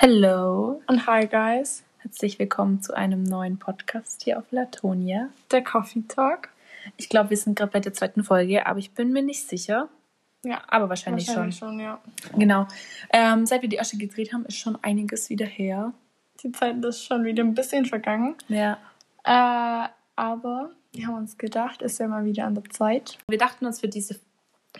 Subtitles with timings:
[0.00, 1.82] Hello und hi guys.
[1.96, 5.30] Herzlich willkommen zu einem neuen Podcast hier auf Latonia.
[5.50, 6.50] Der Coffee Talk.
[6.96, 9.88] Ich glaube, wir sind gerade bei der zweiten Folge, aber ich bin mir nicht sicher.
[10.44, 11.70] Ja, aber wahrscheinlich, wahrscheinlich schon.
[11.70, 11.80] schon.
[11.80, 12.00] ja.
[12.36, 12.68] Genau.
[13.12, 15.92] Ähm, seit wir die erste gedreht haben, ist schon einiges wieder her.
[16.44, 18.36] Die Zeit ist schon wieder ein bisschen vergangen.
[18.46, 18.78] Ja.
[19.24, 23.18] Äh, aber wir haben uns gedacht, ist ja mal wieder an der Zeit.
[23.26, 24.14] Wir dachten uns für diese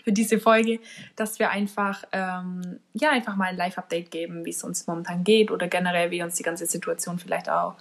[0.09, 0.79] für diese Folge,
[1.15, 5.51] dass wir einfach ähm, ja einfach mal ein Live-Update geben, wie es uns momentan geht
[5.51, 7.75] oder generell wie uns die ganze Situation vielleicht auch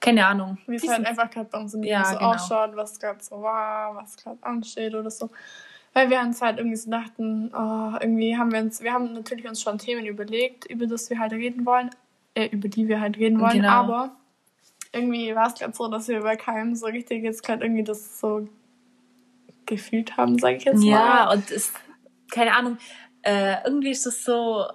[0.00, 0.58] keine Ahnung.
[0.66, 2.30] Wie es halt einfach gerade bei uns im Leben Ja, so genau.
[2.32, 5.30] ausschaut, was gerade so war, was gerade ansteht oder so.
[5.92, 9.46] Weil wir uns halt irgendwie so dachten, oh, irgendwie haben wir uns, wir haben natürlich
[9.46, 11.90] uns schon Themen überlegt, über das wir halt reden wollen,
[12.34, 13.68] äh, über die wir halt reden wollen, Genau.
[13.68, 14.10] aber
[14.92, 18.18] irgendwie war es gerade so, dass wir bei keinem so richtig jetzt gerade irgendwie das
[18.20, 18.48] so
[19.70, 21.34] gefühlt haben, sage ich jetzt Ja, mal.
[21.34, 21.72] und es,
[22.30, 22.76] keine Ahnung,
[23.22, 24.66] äh, irgendwie ist es so,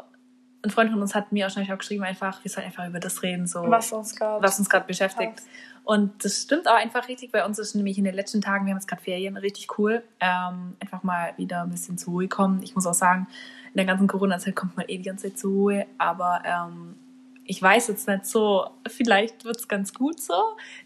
[0.63, 3.21] ein Freund von uns hat mir wahrscheinlich auch geschrieben, einfach, wir sollen einfach über das
[3.21, 5.35] reden, so, Was uns gerade was uns gerade beschäftigt.
[5.35, 5.48] passt.
[5.84, 7.32] Und das stimmt auch einfach richtig.
[7.32, 10.04] Bei uns ist nämlich in den letzten Tagen, wir haben jetzt gerade Ferien, richtig cool,
[10.20, 12.63] ähm, einfach mal wieder ein bisschen zur Ruhe kommen.
[12.63, 13.27] Ich muss auch sagen,
[13.68, 16.96] in der ganzen Corona-Zeit kommt man eh die ganze Zeit zur Ruhe, aber ähm,
[17.43, 20.34] ich weiß jetzt nicht so, vielleicht wird es ganz gut so,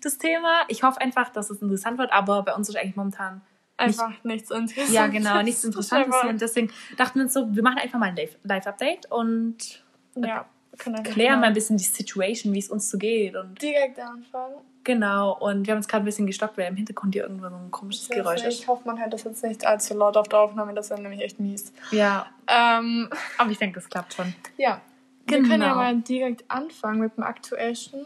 [0.04, 0.64] das Thema.
[0.68, 3.40] Ich hoffe einfach, dass es interessant wird, aber bei uns ist eigentlich momentan
[3.80, 4.94] Einfach nichts Interessantes.
[4.94, 6.16] ja, genau, nichts Interessantes.
[6.28, 9.84] Und deswegen dachten wir uns so, wir machen einfach mal ein Live- Live-Update und
[10.16, 10.46] Ja,
[10.78, 13.36] können einfach klären mal ein bisschen die Situation, wie es uns so geht.
[13.36, 14.56] Und direkt anfangen.
[14.84, 17.56] genau, und wir haben uns gerade ein bisschen gestockt, weil im Hintergrund hier irgendwo so
[17.56, 18.68] ein komisches Geräusch Ich ist.
[18.68, 21.40] hoffe, man hört das jetzt nicht allzu laut auf der Aufnahme, das wäre nämlich echt
[21.40, 21.72] mies.
[21.92, 24.34] Ja, Ähm, aber ich denke, das klappt schon.
[24.58, 24.82] ja,
[25.28, 25.76] wir können ja Genau.
[25.76, 28.06] mal direkt anfangen mit dem aktuellsten.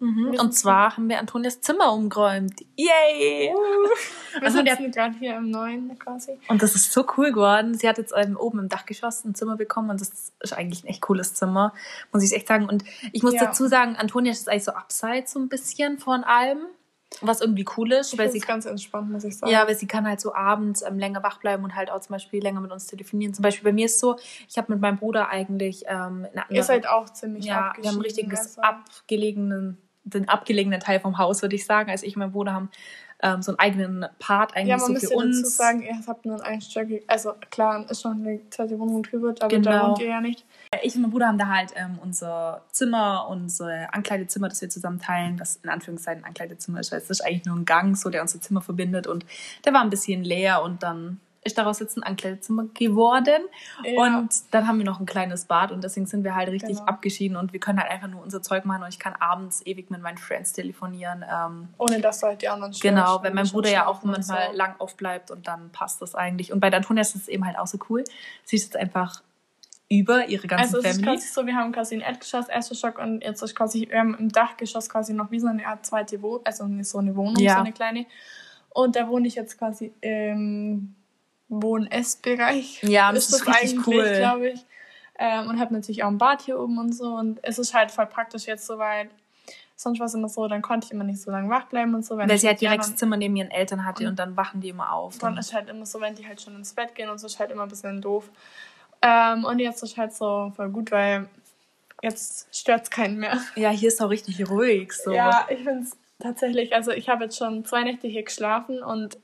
[0.00, 0.32] Mhm.
[0.32, 2.60] Wir Und sind- zwar haben wir Antonias Zimmer umgeräumt.
[2.76, 3.52] Yay!
[4.34, 6.38] Wir Also der- sitzen gerade hier im neuen quasi.
[6.48, 7.74] Und das ist so cool geworden.
[7.74, 11.02] Sie hat jetzt oben im Dachgeschoss ein Zimmer bekommen und das ist eigentlich ein echt
[11.02, 11.72] cooles Zimmer,
[12.12, 12.68] muss ich echt sagen.
[12.68, 13.46] Und ich muss Ja.
[13.46, 16.58] dazu sagen, Antonia ist eigentlich so abseits so ein bisschen von allem,
[17.22, 19.50] was irgendwie cool ist, Ich weil sie ganz entspannt, muss ich sagen.
[19.50, 22.12] ja, weil sie kann halt so abends ähm, länger wach bleiben und halt auch zum
[22.12, 23.32] Beispiel länger mit uns telefonieren.
[23.32, 26.50] Zum Beispiel bei mir ist so, ich habe mit meinem Bruder eigentlich ähm, in einer
[26.50, 28.60] Ihr seid auch ziemlich ja, wir haben ein richtiges also.
[28.60, 29.78] abgelegenen,
[30.10, 31.90] den abgelegenen Teil vom Haus, würde ich sagen.
[31.90, 32.70] Also ich und mein Bruder haben
[33.20, 35.42] ähm, so einen eigenen Part eigentlich Ja, man so müsste für uns.
[35.42, 39.30] dazu sagen, ihr habt nur ein einstöckig, also klar, ist schon eine zweite Wohnung drüber,
[39.30, 39.88] aber da Genau.
[39.88, 40.44] wohnt ihr ja nicht.
[40.82, 45.00] Ich und mein Bruder haben da halt ähm, unser Zimmer, unser Ankleidezimmer, das wir zusammen
[45.00, 48.08] teilen, was in Anführungszeichen ein Ankleidezimmer ist, weil es ist eigentlich nur ein Gang, so
[48.08, 49.26] der unser Zimmer verbindet und
[49.64, 53.42] der war ein bisschen leer und dann ist daraus jetzt ein Ankleidezimmer geworden
[53.84, 54.02] Ja.
[54.16, 56.84] und dann haben wir noch ein kleines Bad und deswegen sind wir halt richtig Genau.
[56.88, 59.90] abgeschieden und wir können halt einfach nur unser Zeug machen und ich kann abends ewig
[59.90, 61.24] mit meinen Friends telefonieren.
[61.32, 64.56] Ähm, Ohne dass halt die anderen störst, Genau, weil mein Bruder ja auch manchmal so.
[64.56, 66.52] lang aufbleibt und dann passt das eigentlich.
[66.52, 68.04] Und bei der Antonia ist es eben halt auch so cool.
[68.44, 69.22] Sie ist jetzt einfach
[69.90, 71.16] über ihre ganze Also es ist Family.
[71.16, 74.28] quasi so, wir haben quasi ein Erdgeschoss, erster Stock und jetzt ist quasi, haben im
[74.30, 77.54] Dachgeschoss quasi noch wie so eine Art zweite Wohnung, also so eine Wohnung, Ja.
[77.54, 78.04] so eine kleine.
[78.70, 80.94] Und da wohne ich jetzt quasi im
[81.48, 82.82] Wohn-Ess-Bereich.
[82.82, 84.14] Ja, das ist richtig cool.
[84.16, 84.64] glaube ich.
[85.18, 87.06] Ähm, und habe natürlich auch ein Bad hier oben und so.
[87.14, 89.10] Und es ist halt voll praktisch jetzt so, weil
[89.74, 92.04] sonst war es immer so, dann konnte ich immer nicht so lange wach bleiben und
[92.04, 92.16] so.
[92.18, 94.60] wenn weil sie halt direkt das Zimmer neben ihren Eltern hatte Und- und dann wachen
[94.60, 95.18] die immer auf.
[95.18, 97.38] dann ist halt immer so, wenn die halt schon ins Bett gehen und so, ist
[97.38, 98.30] halt immer ein bisschen doof.
[99.02, 101.28] Ähm, und jetzt ist halt so voll gut, weil
[102.02, 103.38] jetzt stört es keinen mehr.
[103.56, 104.92] ja, hier ist auch richtig ruhig.
[104.92, 105.12] So.
[105.12, 109.18] Ja, ich finde es tatsächlich, also ich habe jetzt schon zwei Nächte hier geschlafen und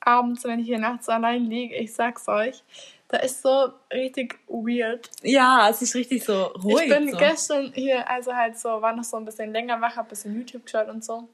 [0.00, 2.62] abends, wenn ich hier nachts allein liege, ich sag's euch,
[3.08, 5.10] da ist so richtig weird.
[5.22, 6.84] ja, es ist richtig so ruhig.
[6.86, 7.16] ich bin so.
[7.18, 10.34] gestern hier, also halt so, war noch so ein bisschen länger wach, hab ein bisschen
[10.36, 11.28] YouTube geschaut und so.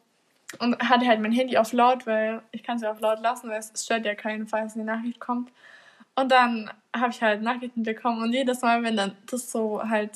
[0.60, 3.50] Und hatte halt mein Handy auf laut, weil ich kann es ja auf laut lassen,
[3.50, 5.50] weil es stört ja keinen, falls eine Nachricht kommt.
[6.14, 10.12] Und dann habe ich halt Nachrichten bekommen und jedes Mal, wenn dann das so halt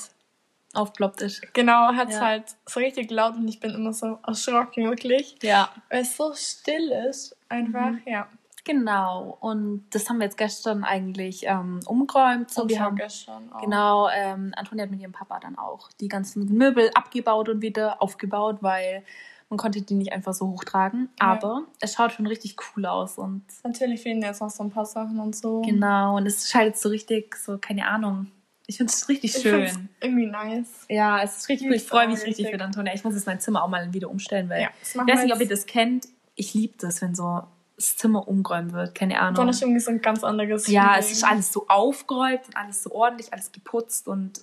[0.73, 1.53] aufploppt ist.
[1.53, 2.21] genau, hat es Ja.
[2.21, 5.35] halt so richtig laut und ich bin immer so erschrocken, wirklich.
[5.43, 5.69] Ja.
[5.89, 8.01] Weil es so still ist, einfach, Mhm.
[8.05, 8.27] ja.
[8.71, 9.37] Genau.
[9.39, 12.49] Und das haben wir jetzt gestern eigentlich ähm, umgeräumt.
[12.51, 13.61] So, Und wir haben vorgestern auch.
[13.61, 18.01] Genau, ähm, Antonia hat mit ihrem Papa dann auch die ganzen Möbel abgebaut und wieder
[18.01, 19.03] aufgebaut, weil
[19.49, 21.09] man konnte die nicht einfach so hochtragen.
[21.19, 21.27] Ja.
[21.27, 24.85] Aber es schaut schon richtig cool aus und Natürlich fehlen jetzt noch so ein paar
[24.85, 25.61] Sachen und so.
[25.61, 28.27] genau, und es schaut jetzt so richtig, so, keine Ahnung.
[28.67, 29.89] Ich finde es richtig Ich schön.
[29.99, 30.85] irgendwie nice.
[30.87, 31.75] Ja, es ist richtig Ich cool.
[31.75, 32.55] Ich freue mich richtig richtig.
[32.59, 32.93] für Antonia.
[32.93, 35.41] Ich muss jetzt mein Zimmer auch mal wieder umstellen, weil Ja, ich weiß nicht, ob
[35.41, 36.07] ihr das kennt.
[36.35, 37.41] Ich liebe das, wenn so
[37.81, 38.95] das Zimmer umgeräumt wird.
[38.95, 39.35] Keine Ahnung.
[39.35, 40.99] Dann ist irgendwie so ein ganz anderes ja, Feeling.
[40.99, 44.41] es ist alles so aufgeräumt und alles so ordentlich, alles geputzt und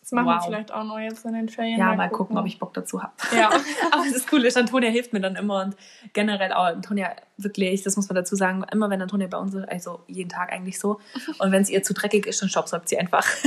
[0.00, 0.44] Das machen wir wow.
[0.44, 1.78] vielleicht auch noch jetzt in den Ferien.
[1.78, 3.12] Ja, mal gucken, ob ich Bock dazu habe.
[3.34, 3.48] Ja.
[3.92, 5.76] Aber das Coole ist, Antonia hilft mir dann immer und
[6.12, 9.68] generell auch Antonia wirklich, das muss man dazu sagen, immer wenn Antonia bei uns ist,
[9.68, 11.00] also jeden Tag eigentlich so,
[11.38, 13.26] und wenn es ihr zu dreckig ist, dann staubsaugt sie einfach.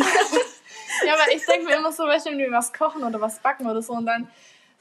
[1.06, 3.81] ja, aber ich denke mir immer so, wenn wir was kochen oder was backen oder
[3.81, 4.27] so und dann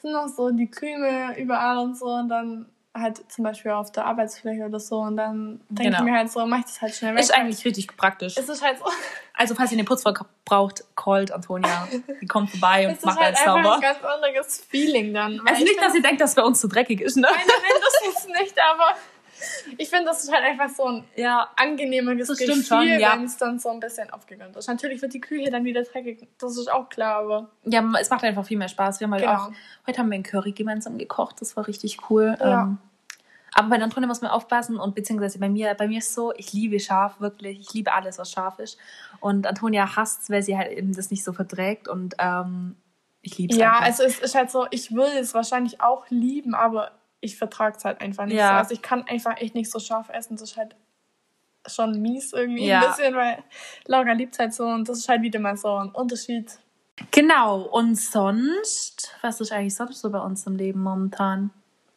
[0.03, 4.05] sind noch so die Krümel überall und so und dann halt zum Beispiel auf der
[4.05, 5.99] Arbeitsfläche oder so und dann denke Genau.
[5.99, 7.21] ich mir halt so, mach ich das halt schnell weg.
[7.23, 8.37] Ist eigentlich richtig praktisch.
[8.37, 8.85] es ist halt so,
[9.35, 10.13] Also, falls ihr eine Putzfrau
[10.45, 11.89] braucht, callt Antonia.
[12.21, 13.75] Die kommt vorbei und ist macht halt alles sauber.
[13.77, 15.41] ein ganz anderes Feeling dann.
[15.47, 17.23] Also ich nicht, dass ihr denkt, dass bei uns zu dreckig ist, ne?
[17.23, 18.95] Nein, nein, das ist nicht, aber
[19.79, 23.13] ich finde, das ist halt einfach so ein Ja, angenehmeres Das Gefühl, schon, ja.
[23.15, 24.69] wenn es dann so ein bisschen aufgeräumt ist.
[24.69, 28.25] Natürlich wird die Küche dann wieder dreckig, das ist auch klar, aber ja, es macht
[28.25, 29.01] einfach viel mehr Spaß.
[29.01, 29.35] Wir haben halt Genau.
[29.35, 29.53] auch,
[29.87, 32.37] heute haben wir einen Curry gemeinsam gekocht, das war richtig cool.
[32.41, 32.63] Ja.
[32.63, 32.79] Ähm,
[33.55, 36.55] aber bei Antonia muss man aufpassen und beziehungsweise bei mir, bei mir ist so, ich
[36.55, 37.61] liebe scharf, wirklich.
[37.61, 38.79] Ich liebe alles, was scharf ist.
[39.21, 42.77] Und Antonia hasst weil sie halt eben das nicht so verträgt und ähm,
[43.21, 43.85] ich liebe es ja, einfach.
[43.85, 46.93] also es ist halt so, ich würde es wahrscheinlich auch lieben, aber
[47.23, 48.49] ich vertrage es halt einfach nicht Ja.
[48.49, 48.55] so.
[48.57, 50.77] Also ich kann einfach echt nicht so scharf essen, das ist halt
[51.67, 52.81] schon mies irgendwie Ja.
[52.81, 53.39] ein bisschen, weil
[53.87, 56.59] Laura liebt halt so und das ist halt wieder mal so ein Unterschied.
[57.11, 61.51] Genau, und sonst, was ist eigentlich sonst so bei uns im Leben momentan?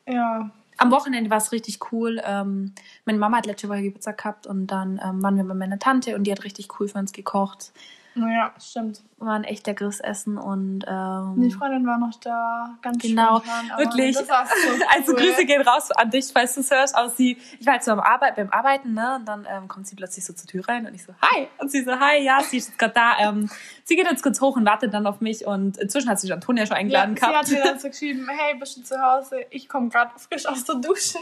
[0.07, 2.21] Ja, Am Wochenende war es richtig cool.
[2.25, 2.73] Ähm,
[3.05, 6.15] meine Mama hat letzte Woche Geburtstag gehabt und dann ähm, waren wir bei meiner Tante
[6.15, 7.71] und die hat richtig cool für uns gekocht.
[8.13, 9.01] naja, stimmt.
[9.17, 13.77] War ein echt leckeres Essen und Die ähm, Freundin war noch da, ganz Genau, spontan,
[13.77, 14.17] wirklich.
[14.17, 14.23] So
[14.93, 15.19] Also cool.
[15.19, 16.93] Grüße gehen raus an dich, falls du es hörst.
[16.95, 19.15] Aber sie, ich war halt so am Arbeit, beim Arbeiten, ne?
[19.15, 21.47] Und dann ähm, kommt sie plötzlich so zur Tür rein und ich so, hi.
[21.59, 23.13] Und sie so, hi, ja, sie ist gerade da.
[23.19, 23.49] Ähm,
[23.85, 25.47] sie geht jetzt kurz hoch und wartet dann auf mich.
[25.47, 27.47] Und inzwischen hat sich Antonia schon eingeladen ja, gehabt.
[27.47, 29.45] Sie hat mir dann so geschrieben, hey, bist du zu Hause?
[29.49, 31.19] Ich komme gerade frisch aus der Dusche.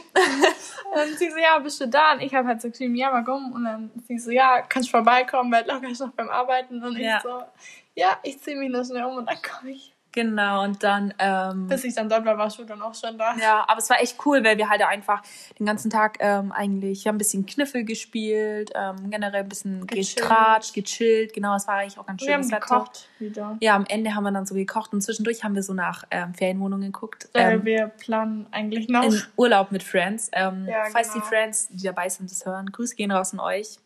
[0.95, 2.13] und sie so, ja, bist du da?
[2.13, 3.51] Und ich habe halt so geschrieben, ja, warum?
[3.53, 6.83] Und dann sie so, ja, kannst du vorbeikommen, weil Laura ist noch beim Arbeiten.
[6.83, 7.17] Und Ja.
[7.17, 7.43] ich so,
[7.95, 9.93] ja, ich ziehe mich noch schnell um und dann komme ich.
[10.15, 11.11] Genau, und dann.
[11.17, 13.35] Ähm, Bis ich dann dort war, warst du dann auch schon da.
[13.35, 15.23] Ja, aber es war echt cool, weil wir halt einfach
[15.57, 19.87] den ganzen Tag ähm, eigentlich, wir haben ein bisschen Kniffel gespielt, ähm, generell ein bisschen
[19.87, 20.15] Gechillt.
[20.17, 21.33] getratscht, gechillt.
[21.33, 23.57] Genau, es war eigentlich auch ganz Wir haben gekocht wieder.
[23.59, 26.35] Ja, am Ende haben wir dann so gekocht und zwischendurch haben wir so nach ähm,
[26.35, 27.27] Ferienwohnungen geguckt.
[27.33, 29.05] Weil Ähm, wir planen eigentlich noch.
[29.05, 30.29] in Urlaub mit Friends.
[30.33, 31.25] Ähm, Ja, falls genau.
[31.25, 33.79] die Friends, die dabei sind, das hören, Grüße gehen raus an euch.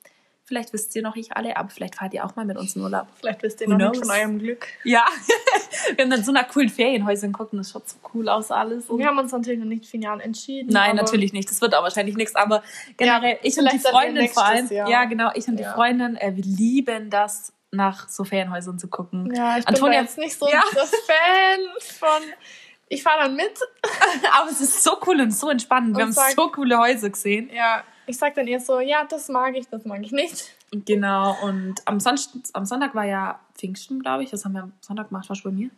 [0.48, 2.82] Vielleicht wisst ihr noch nicht alle, aber vielleicht fahrt ihr auch mal mit uns in
[2.82, 3.08] Urlaub.
[3.20, 4.66] Vielleicht wisst ihr Who noch von eurem Glück.
[4.86, 5.06] Ja,
[5.96, 8.90] wir haben dann so nach coolen Ferienhäusern geguckt und das schaut so cool aus alles.
[8.90, 10.70] Und Wir haben uns natürlich noch nicht final entschieden.
[10.72, 11.50] Nein, natürlich nicht.
[11.52, 12.36] Das wird auch wahrscheinlich nichts.
[12.36, 12.64] Aber
[12.96, 14.68] generell, Ja, ich und die Freundin vor allem.
[14.72, 14.90] Jahr.
[14.90, 15.74] Ja, genau, ich und die Ja.
[15.74, 19.34] Freundin, äh, wir lieben das, nach so Ferienhäusern zu gucken.
[19.36, 20.64] Ja, ich Antonia- bin jetzt nicht so Ja.
[20.74, 21.60] der Fan
[22.00, 22.24] von.
[22.88, 23.52] Ich fahre dann mit.
[24.40, 25.98] Aber es ist so cool und so entspannend.
[25.98, 27.50] Wir Und haben sag- so coole Häuser gesehen.
[27.54, 30.56] Ja, ich sag dann eher so, ja, das mag ich, das mag ich nicht.
[30.72, 31.36] Genau.
[31.44, 32.16] Und am, Son
[32.54, 34.34] am Sonntag war ja Pfingsten, glaube ich.
[34.34, 35.30] Was haben wir am Sonntag gemacht?
[35.30, 35.70] Warst du bei mir?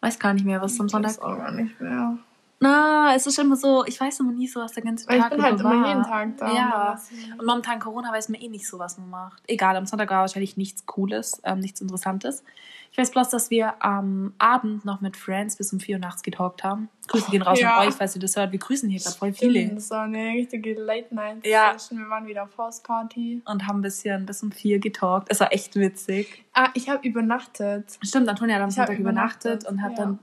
[0.00, 1.12] Weiß gar nicht mehr, was am Sonntag.
[1.12, 2.18] Das auch gar nicht mehr.
[2.62, 5.28] Na, es ist immer so, ich weiß immer nie so, was der ganze Tag ich
[5.30, 5.88] bin halt über immer war.
[5.88, 6.54] jeden Tag da.
[6.54, 7.00] Ja.
[7.38, 9.42] Und momentan Corona weiß man eh nicht so, was man macht.
[9.46, 12.44] Egal, am Sonntag war wahrscheinlich nichts Cooles, ähm, nichts Interessantes.
[12.92, 16.22] Ich weiß bloß, dass wir am Abend noch mit Friends bis um 4 Uhr nachts
[16.22, 16.88] getalkt haben.
[17.06, 17.78] Grüße gehen raus Ja.
[17.78, 18.50] an euch, falls ihr das hört.
[18.50, 19.60] Wir grüßen hier gerade voll viele.
[19.60, 21.76] Stimmt, Das war eine richtige Late Night Ja.
[21.90, 23.42] Wir waren wieder auf House Party.
[23.44, 25.28] Und haben ein bisschen bis um 4 getalkt.
[25.30, 26.44] Es war echt witzig.
[26.52, 27.96] Ah, ich habe übernachtet.
[28.02, 30.04] Stimmt, Antonia hat am Sonntag übernachtet, übernachtet, und hat ja.
[30.06, 30.18] dann.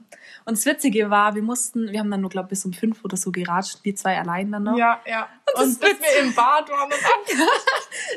[0.46, 3.04] Und das Witzige war, wir mussten, wir haben dann nur, glaube ich, bis um 5
[3.06, 4.78] oder so geratscht, wir zwei allein dann noch.
[4.78, 5.28] Ja, ja.
[5.56, 5.98] Und witzig.
[6.02, 6.90] wir im Bad waren.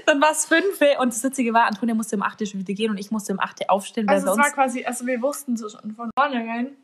[0.06, 2.90] Dann war es 5 und das Witzige war, Antonia musste um 8 schon wieder gehen
[2.90, 5.68] und ich musste um 8 aufstehen, weil Also es war quasi, also wir wussten so
[5.68, 6.76] schon von vornherein.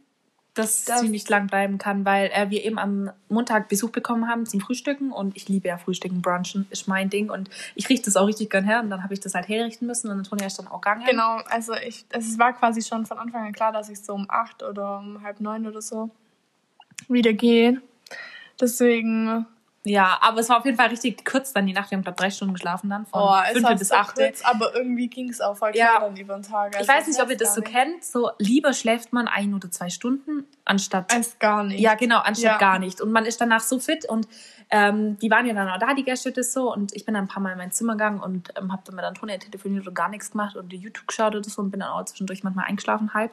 [0.54, 4.26] dass Das- sie nicht lang bleiben kann, weil äh, wir eben am Montag Besuch bekommen
[4.28, 8.06] haben zum Frühstücken und ich liebe ja Frühstücken, Brunchen ist mein Ding und ich richte
[8.06, 10.46] das auch richtig gern her und dann habe ich das halt herrichten müssen und Antonia
[10.46, 11.04] ist dann auch gegangen.
[11.04, 14.24] Genau, also ich, es war quasi schon von Anfang an klar, dass ich so um
[14.30, 16.08] acht oder um halb neun oder so
[17.08, 17.82] wieder gehe.
[18.58, 19.44] Deswegen,
[19.88, 21.92] Ja, aber es war auf jeden Fall richtig kurz dann die Nacht.
[21.92, 24.16] Wir haben, glaube drei Stunden geschlafen dann von oh, fünf bis so acht.
[24.16, 26.00] kurz, aber irgendwie ging es auch voll Ja.
[26.00, 26.72] dann über den Tag.
[26.72, 28.04] Ich Also weiß nicht, ob ihr das so gar kennt.
[28.04, 31.78] So lieber schläft man ein oder zwei Stunden anstatt Als gar nicht.
[31.78, 32.58] Ja, genau, anstatt Ja.
[32.58, 33.00] gar nicht.
[33.00, 34.26] Und man ist danach so fit und
[34.70, 36.72] ähm, die waren ja dann auch da, die Gäste so.
[36.72, 38.96] Und ich bin dann ein paar Mal in mein Zimmer gegangen und ähm, habe dann
[38.96, 41.90] mit Antonia telefoniert und gar nichts gemacht und YouTube geschaut oder so und bin dann
[41.90, 43.30] auch zwischendurch manchmal eingeschlafen halb.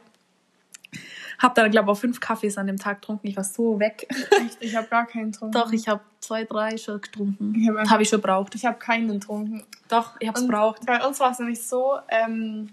[1.39, 3.27] Hab dann, glaube ich, auch fünf Kaffees an dem Tag getrunken.
[3.27, 4.07] Ich war so weg.
[4.31, 5.53] Echt, ich habe gar keinen getrunken.
[5.53, 7.55] Doch, ich habe zwei, drei schon getrunken.
[7.55, 8.55] Ich hab Habe ich schon braucht.
[8.55, 9.63] Ich habe keinen getrunken.
[9.89, 10.85] Doch, ich habe es braucht.
[10.85, 12.69] Bei uns war es nämlich so, ähm,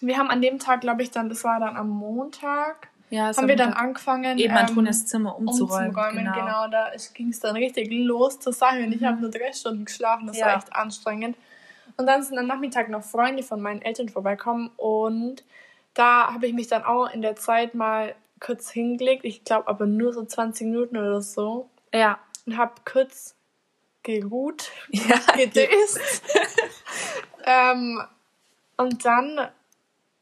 [0.00, 3.36] wir haben an dem Tag, glaube ich, dann, das war dann am Montag, Ja, haben
[3.36, 5.88] war wir dann angefangen, eben ähm, Antonias Zimmer umzuräumen.
[5.88, 6.24] umzuräumen.
[6.24, 6.32] genau.
[6.34, 9.84] Genau, da ging es dann richtig los zur Sache und ich habe nur drei Stunden
[9.84, 10.56] geschlafen, das war Ja.
[10.56, 11.36] echt anstrengend.
[11.96, 15.44] Und dann sind am Nachmittag noch Freunde von meinen Eltern vorbeikommen und
[15.94, 19.86] da habe ich mich dann auch in der Zeit mal kurz hingelegt, ich glaube aber
[19.86, 22.18] nur so 20 Minuten oder so Ja.
[22.46, 23.34] und habe kurz
[24.02, 26.00] geruht, Ja, gedöst.
[27.44, 28.02] ähm,
[28.76, 29.48] und dann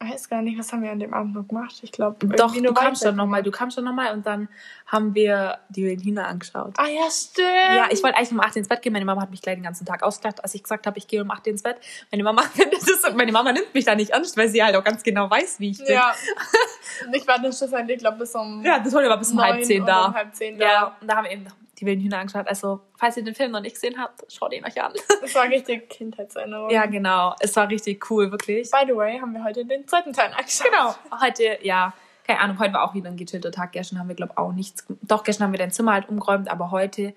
[0.00, 1.80] weiß gar nicht, was haben wir an dem Abend noch gemacht.
[1.82, 4.48] Ich glaube, Doch, du kamst schon nochmal, du kamst schon nochmal und dann
[4.86, 6.74] haben wir die Berliner angeschaut.
[6.76, 7.48] Ah ja, stimmt.
[7.48, 8.92] Ja, ich wollte eigentlich um 8 Uhr ins Bett gehen.
[8.92, 11.20] Meine Mama hat mich gleich den ganzen Tag ausgelacht, als ich gesagt habe, ich gehe
[11.20, 11.78] um 8 Uhr ins Bett.
[12.12, 14.84] Meine Mama findet das meine Mama nimmt mich da nicht ernst, weil sie halt auch
[14.84, 15.94] ganz genau weiß, wie ich bin.
[15.94, 16.14] Ja.
[17.06, 18.64] Und ich war dann schlussendlich, ich glaube, bis um.
[18.64, 20.06] Ja, das wurde aber bis um halb zehn da.
[20.06, 20.64] um halb zehn da.
[20.64, 21.46] Ja, und da haben wir eben
[21.80, 22.48] die wilden Hühner angeschaut.
[22.48, 24.92] Also, falls ihr den Film noch nicht gesehen habt, schaut ihn euch an.
[25.20, 26.70] Das war richtig Kindheitserinnerung.
[26.70, 27.34] ja, genau.
[27.40, 28.70] Es war richtig cool, wirklich.
[28.70, 30.66] By the way, haben wir heute den zweiten Teil angeschaut.
[30.70, 30.94] Genau.
[31.22, 31.92] Heute, ja,
[32.26, 33.72] keine Ahnung, heute war auch wieder ein gechillter Tag.
[33.72, 34.84] Gestern haben wir, glaube ich, auch nichts.
[35.02, 37.14] Doch, gestern haben wir dein Zimmer halt umgeräumt, aber heute,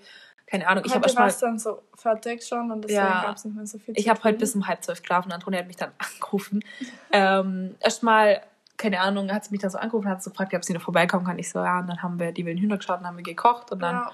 [0.47, 3.23] keine Ahnung, ich habe heute war es dann so fertig schon und deswegen Ja.
[3.23, 5.31] gab es nicht mehr so viel Ich habe heute bis um halb zwölf geschlafen.
[5.31, 6.63] Antonia hat mich dann angerufen.
[7.11, 8.41] ähm, Erstmal,
[8.77, 11.25] keine Ahnung, hat sie mich dann so angerufen, hat so gefragt, ob sie noch vorbeikommen
[11.25, 11.37] kann.
[11.39, 13.71] Ich so, ja, und dann haben wir die wilden Hühner geschaut und haben wir gekocht
[13.71, 14.11] und dann Ja.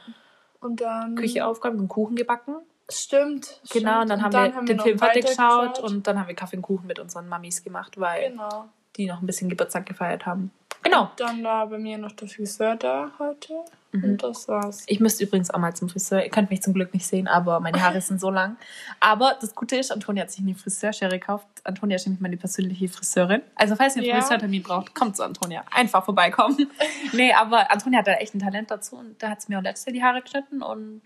[0.62, 1.16] Und dann.
[1.16, 2.56] Küche aufgeräumt und Kuchen gebacken.
[2.90, 3.62] Stimmt.
[3.72, 4.24] Genau, und stimmt.
[4.34, 7.00] dann haben wir den Film fertig geschaut und dann haben wir Kaffee und Kuchen mit
[7.00, 8.70] unseren Mamis gemacht, weil Genau.
[8.96, 10.52] die noch ein bisschen Geburtstag gefeiert haben.
[10.84, 11.12] Genau.
[11.18, 13.54] Dann war bei mir noch der Friseur da heute.
[13.98, 14.04] Mhm.
[14.12, 14.84] Und das war's.
[14.88, 16.24] Ich müsste übrigens auch mal zum Friseur.
[16.24, 18.58] Ihr könnt mich zum Glück nicht sehen, aber meine Haare sind so lang.
[19.00, 21.48] Aber das Gute ist, Antonia hat sich eine Friseurschere gekauft.
[21.64, 23.42] Antonia ist nämlich meine persönliche Friseurin.
[23.56, 24.20] Also falls ihr einen Ja.
[24.22, 25.64] Friseurtermin braucht, kommt zu Antonia.
[25.74, 26.70] Einfach vorbeikommen.
[27.14, 29.64] nee, aber Antonia hat da echt ein Talent dazu und da hat sie mir auch
[29.64, 31.02] letztes Jahr die Haare geschnitten und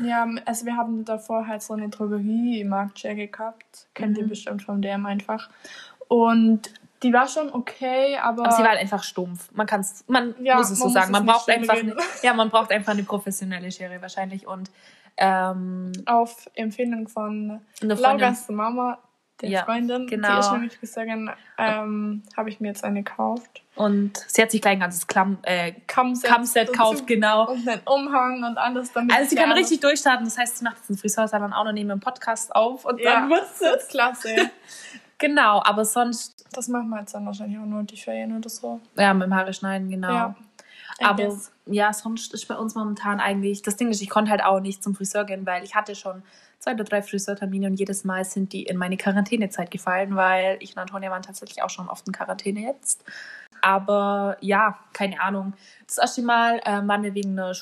[0.00, 3.86] Ja, also wir haben davor halt so eine Drogerie im Marktschere gehabt.
[3.94, 4.28] Kennt ihr Mhm.
[4.28, 5.50] bestimmt vom DM einfach.
[6.06, 6.70] Und
[7.02, 9.50] die war schon okay, aber, aber sie war halt einfach stumpf.
[9.52, 11.06] Man kann's, man Ja, muss es so man muss sagen.
[11.06, 14.70] es Man braucht einfach, eine, ja, man braucht einfach eine professionelle Schere wahrscheinlich und
[15.16, 18.98] ähm, auf Empfehlung von Lauras Mama,
[19.40, 20.32] der Ja, Freundin, genau.
[20.34, 23.62] die ist nämlich Friseurin, ähm, habe ich mir jetzt eine gekauft.
[23.76, 27.50] und sie hat sich gleich ein ganzes Klamm, äh, Kammset, gekauft, genau.
[27.50, 29.14] Und einen Umhang und alles damit.
[29.16, 30.24] Also sie kann richtig durchstarten.
[30.24, 33.20] Das heißt, sie macht jetzt einen Friseursalon auch noch neben dem Podcast auf und Ja,
[33.20, 34.28] dann wird's das ist klasse.
[35.18, 38.80] Genau, aber sonst, Das machen wir jetzt dann wahrscheinlich auch nur die Ferien oder so.
[38.96, 40.08] ja, mit dem Haare schneiden, genau.
[40.08, 40.36] Ja.
[41.00, 41.52] Aber guess.
[41.66, 44.82] ja, sonst ist bei uns momentan eigentlich, das Ding ist, ich konnte halt auch nicht
[44.82, 46.22] zum Friseur gehen, weil ich hatte schon
[46.58, 50.72] zwei oder drei Friseurtermine und jedes Mal sind die in meine Quarantänezeit gefallen, weil ich
[50.72, 53.04] und Antonia waren tatsächlich auch schon oft in Quarantäne jetzt.
[53.60, 55.54] Aber ja, keine Ahnung.
[55.86, 57.54] Das erste Mal ähm, waren wir wegen einer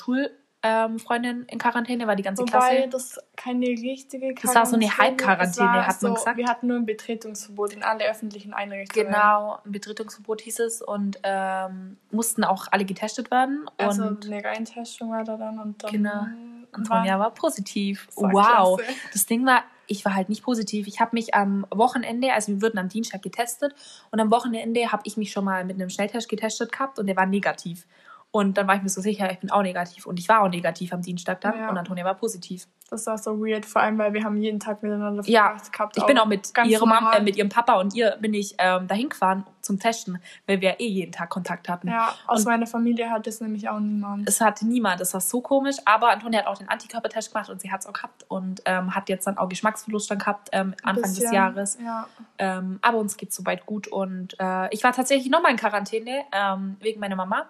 [0.67, 2.89] Schulfreundin in Quarantäne, war die ganze Wobei Klasse.
[2.89, 6.37] das keine richtige Das war so eine Quarantäne- Halbquarantäne, hat man gesagt.
[6.37, 9.07] Wir hatten nur ein Betretungsverbot in alle öffentlichen Einrichtungen.
[9.07, 13.65] Genau, ein Betretungsverbot hieß es und ähm, mussten auch alle getestet werden.
[13.77, 15.91] Also und eine Reintestung war da dann und dann.
[15.91, 16.25] Genau.
[16.73, 18.07] Antonia war positiv.
[18.07, 18.77] Das war wow.
[18.77, 18.93] klasse.
[19.13, 20.85] Das Ding war, ich war halt nicht positiv.
[20.87, 23.73] Ich habe mich am Wochenende, also wir wurden am Dienstag getestet
[24.11, 27.15] und am Wochenende habe ich mich schon mal mit einem Schnelltest getestet gehabt und der
[27.15, 27.87] war negativ.
[28.31, 30.05] Und dann war ich mir so sicher, ich bin auch negativ.
[30.05, 31.69] Und ich war auch negativ am Dienstag dann Ja.
[31.69, 32.67] und Antonia war positiv.
[32.89, 35.97] Das war so weird, vor allem weil wir haben jeden Tag miteinander Ja, gehabt.
[35.97, 39.09] Ich bin auch mit ihrem, äh, mit ihrem Papa und ihr bin ich ähm, dahin
[39.09, 41.87] gefahren zum Testen, weil wir eh jeden Tag Kontakt hatten.
[41.89, 44.27] Ja, aus Und- meiner Familie hat es nämlich auch niemand.
[44.27, 47.59] Es hatte niemand, das war so komisch, aber Antonia hat auch den Antikörpertest gemacht und
[47.59, 50.73] sie hat es auch gehabt und ähm, hat jetzt dann auch Geschmacksverlust dann gehabt ähm,
[50.83, 51.77] Anfang des Bisschen, Jahres.
[51.83, 52.07] Ja.
[52.37, 56.77] Ähm, aber uns geht soweit gut und äh, ich war tatsächlich nochmal in Quarantäne ähm,
[56.79, 57.47] wegen meiner Mama.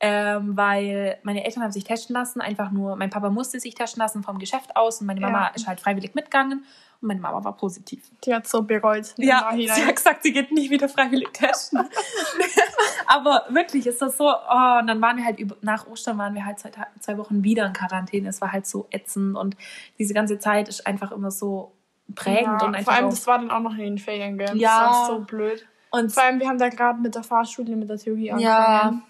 [0.00, 4.00] Ähm, weil meine Eltern haben sich testen lassen, einfach nur, mein Papa musste sich testen
[4.00, 5.52] lassen vom Geschäft aus und meine Mama Ja.
[5.54, 6.64] ist halt freiwillig mitgegangen
[7.00, 8.04] und meine Mama war positiv.
[8.24, 9.12] Die hat so bereut.
[9.16, 11.80] Ja, sie hat gesagt, sie geht nie wieder freiwillig testen.
[13.06, 16.34] Aber wirklich ist das so, oh, und dann waren wir halt über, nach Ostern waren
[16.34, 18.28] wir halt zwei, zwei Wochen wieder in Quarantäne.
[18.28, 19.56] Es war halt so ätzend und
[19.98, 21.72] diese ganze Zeit ist einfach immer so
[22.14, 24.38] prägend ja, und einfach vor allem, auch, das war dann auch noch in den Ferien,
[24.38, 24.56] gell?
[24.56, 24.80] Ja.
[24.86, 25.66] Das war so blöd.
[25.90, 29.00] und Vor allem, wir haben da gerade mit der Fahrschule, mit der Theorie ja,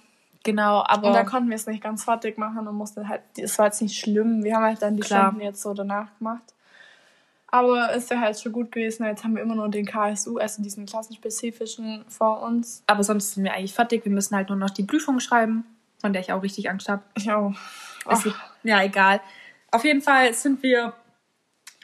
[0.45, 3.59] genau, Und da aber konnten wir es nicht ganz fertig machen und mussten halt, es
[3.59, 4.43] war jetzt nicht schlimm.
[4.45, 5.29] Wir haben halt dann die Klar.
[5.29, 6.43] Stunden jetzt so danach gemacht.
[7.51, 9.07] Aber ist ja halt schon gut gewesen.
[9.07, 12.83] Jetzt haben wir immer nur den KSU, also diesen klassenspezifischen vor uns.
[12.87, 14.05] aber sonst sind wir eigentlich fertig.
[14.05, 15.65] Wir müssen halt nur noch die Prüfung schreiben,
[15.99, 17.03] von der ich auch richtig Angst habe.
[17.17, 17.53] Ich auch.
[18.11, 18.29] Ist-
[18.65, 19.21] Ja, egal.
[19.71, 20.93] Auf jeden Fall sind wir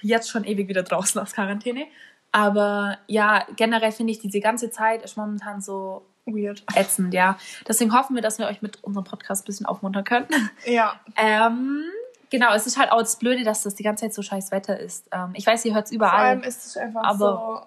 [0.02, 1.86] jetzt schon ewig wieder draußen aus Quarantäne.
[2.30, 6.62] Aber ja, generell finde ich, diese ganze Zeit ist momentan so Weird.
[6.74, 7.38] ätzend, ja.
[7.68, 10.26] Deswegen hoffen wir, dass wir euch mit unserem Podcast ein bisschen aufmuntern können.
[10.64, 10.98] Ja.
[11.16, 11.84] Ähm,
[12.30, 14.78] genau, es ist halt auch das Blöde, dass das die ganze Zeit so scheiß Wetter
[14.80, 15.06] ist.
[15.12, 16.48] Ähm, ich weiß, ihr hört es Vor allem überall.
[16.48, 17.66] ist es einfach Aber-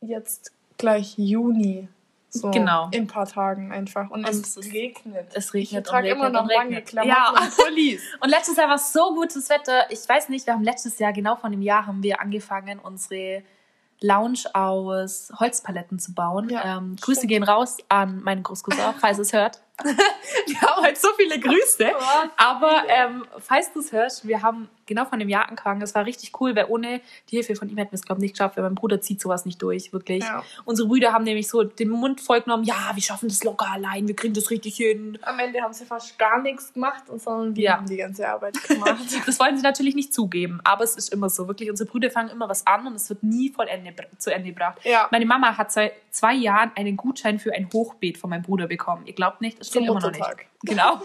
[0.00, 1.88] so jetzt gleich Juni.
[2.30, 2.88] So Genau.
[2.90, 4.10] In ein paar Tagen einfach.
[4.10, 5.28] Und, Und es, es regnet.
[5.32, 6.82] Es Ich regnet und trage immer noch lange.
[6.82, 7.30] Klamotten Ja.
[7.30, 8.02] und Pullis.
[8.20, 9.90] Und letztes Jahr war es so gutes Wetter.
[9.90, 13.42] Ich weiß nicht, wir haben letztes Jahr, genau von dem Jahr, haben wir angefangen, unsere
[14.00, 16.48] Lounge aus Holzpaletten zu bauen.
[16.48, 19.60] Ja, ähm, Grüße gehen raus an meinen Großcousin, falls es hört.
[20.46, 21.90] wir haben heute so viele Grüße.
[22.36, 25.80] Aber ähm, falls du es hörst, wir haben genau von dem Jahr angefangen.
[25.80, 28.22] Das war richtig cool, weil ohne die Hilfe von ihm hätten wir es, glaube ich,
[28.22, 30.24] nicht geschafft, weil mein Bruder zieht sowas nicht durch, wirklich.
[30.24, 30.42] Ja.
[30.64, 34.08] Unsere Brüder haben nämlich so den Mund voll genommen, ja, wir schaffen das locker allein,
[34.08, 35.18] wir kriegen das richtig hin.
[35.22, 37.76] Am Ende haben sie fast gar nichts gemacht, sondern wir Ja.
[37.76, 38.96] haben die ganze Arbeit gemacht.
[39.26, 41.46] Das wollen sie natürlich nicht zugeben, aber es ist immer so.
[41.48, 44.48] Wirklich, unsere Brüder fangen immer was an und es wird nie voll Ende, zu Ende
[44.50, 44.78] gebracht.
[44.84, 45.06] Ja.
[45.10, 49.06] Meine Mama hat seit zwei Jahren einen Gutschein für ein Hochbeet von meinem Bruder bekommen.
[49.06, 50.22] Ihr glaubt nicht, es steht immer noch nicht.
[50.64, 51.00] Genau.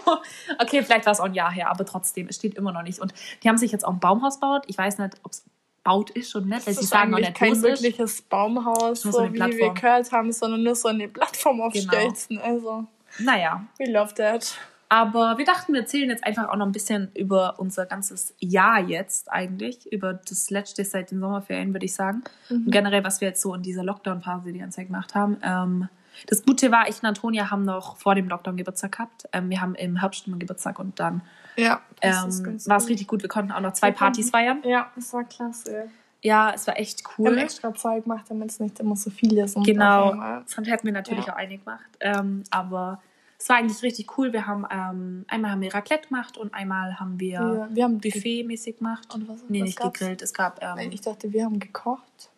[0.60, 2.98] Okay, vielleicht war es auch ein Jahr her, aber trotzdem, es steht immer noch nicht.
[2.98, 4.64] Und die haben sich jetzt auch ein Baumhaus baut.
[4.66, 5.44] Ich weiß nicht, ob es
[5.84, 7.62] baut ist oder nicht, weil Das sie sagen nicht, kein ist.
[7.62, 9.74] wirkliches Baumhaus, so so, wie wir Plattform.
[9.74, 11.92] gehört haben, sondern nur so eine Plattform auf Genau.
[11.92, 12.38] Stelzen.
[12.40, 12.84] Also,
[13.20, 14.56] Naja, we love that.
[14.88, 18.80] Aber wir dachten, wir erzählen jetzt einfach auch noch ein bisschen über unser ganzes Jahr
[18.80, 22.22] jetzt eigentlich, über das letzte seit den Sommerferien, würde ich sagen.
[22.50, 25.36] Und generell, was wir jetzt so in dieser Lockdown-Phase die ganze Zeit gemacht haben.
[25.42, 25.88] Ähm,
[26.26, 29.28] das Gute war, ich und Antonia haben noch vor dem Lockdown Geburtstag gehabt.
[29.32, 31.22] Ähm, wir haben im Herbst immer Geburtstag und dann
[31.56, 33.22] Ja, ist ähm, war es richtig gut.
[33.22, 34.62] Wir konnten auch noch zwei Partys feiern.
[34.64, 35.88] Ja, das war klasse.
[36.22, 37.42] Ja, es war echt Wir haben cool.
[37.42, 39.60] extra zwei gemacht, damit es nicht immer so viele sind.
[39.60, 40.14] auf Genau,
[40.46, 41.34] sonst hätten wir natürlich Ja.
[41.34, 41.84] auch eine gemacht.
[42.00, 43.02] Ähm, aber
[43.38, 44.32] es war eigentlich richtig cool.
[44.32, 47.98] Wir haben ähm, einmal haben wir Raclette gemacht und einmal haben wir Ja, wir haben
[48.00, 49.14] Buffet-mäßig gemacht.
[49.14, 49.98] Und was- nee, was nicht gab's?
[49.98, 50.22] gegrillt.
[50.22, 52.30] Es gab, ähm, ich dachte, wir haben gekocht.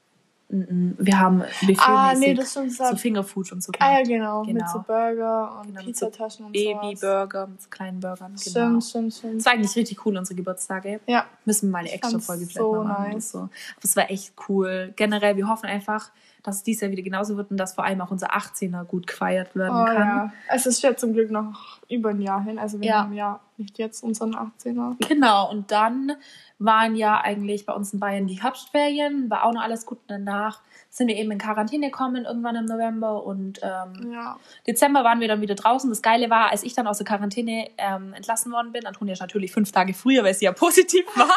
[0.49, 2.73] Wir haben Buffet-mäßig Ah, nee, das stimmt.
[2.73, 4.09] so Fingerfood und so Ah, ja, gemacht.
[4.09, 4.45] genau.
[4.45, 4.73] Mit Genau.
[4.73, 8.29] so Burger und Genau, so Pizzataschen und Baby-Burger mit so kleinen Burgern.
[8.37, 8.39] Genau.
[8.81, 9.37] Stimmt, stimmt, stimmt.
[9.41, 11.01] Es war eigentlich richtig cool, unsere Geburtstage.
[11.07, 13.13] Ja, Müssen wir mal eine extra Folge vielleicht so machen.
[13.13, 13.31] nice.
[13.33, 13.39] So.
[13.39, 13.51] Aber
[13.83, 14.93] es war echt cool.
[14.97, 16.11] Generell, wir hoffen einfach,
[16.47, 19.07] dass es dieses Jahr wieder genauso wird und dass vor allem auch unser 18er gut
[19.07, 19.97] gefeiert werden oh, kann.
[19.97, 20.33] ja.
[20.49, 22.59] Es ist ja zum Glück noch über ein Jahr hin.
[22.59, 23.03] Also wir Ja.
[23.03, 24.97] haben ja nicht jetzt unseren 18er.
[25.09, 26.13] Genau, und dann
[26.59, 29.99] waren ja eigentlich bei uns in Bayern die Herbstferien, war auch noch alles gut.
[29.99, 30.61] Und danach
[30.91, 33.25] sind wir eben in Quarantäne gekommen, irgendwann im November.
[33.25, 34.39] Und ähm, Ja.
[34.67, 35.91] Dezember waren wir dann wieder draußen.
[35.91, 39.21] Das Geile war, als ich dann aus der Quarantäne ähm, entlassen worden bin, Antonia ist
[39.21, 41.27] natürlich fünf Tage früher, weil sie ja positiv war.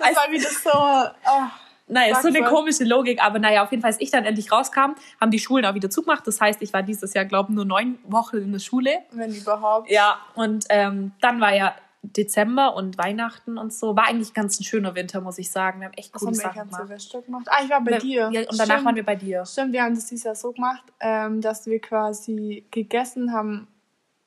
[0.00, 0.70] Das war wieder so.
[0.70, 1.46] Oh,
[1.88, 4.52] Naja, ist so eine komische Logik, aber naja, auf jeden Fall, als ich dann endlich
[4.52, 6.26] rauskam, haben die Schulen auch wieder zugemacht.
[6.26, 8.90] Das heißt, ich war dieses Jahr, glaube ich, nur neun Wochen in der Schule.
[9.12, 9.90] wenn überhaupt.
[9.90, 13.96] Ja, und ähm, dann war ja Dezember und Weihnachten und so.
[13.96, 15.80] War eigentlich ganz ein schöner Winter, muss ich sagen.
[15.80, 16.82] Wir haben echt coole Sachen gemacht.
[16.86, 17.46] Silvester gemacht?
[17.50, 18.30] Ah, ich war bei Wir- dir.
[18.32, 18.84] Ja, und danach Stimmt.
[18.84, 19.44] waren wir bei dir.
[19.44, 23.66] Stimmt, wir haben das dieses Jahr so gemacht, ähm, dass wir quasi gegessen haben,